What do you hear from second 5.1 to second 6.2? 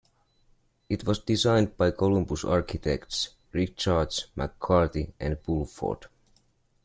and Bulford.